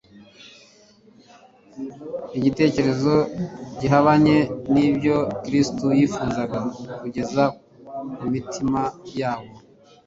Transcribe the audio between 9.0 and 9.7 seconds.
yabo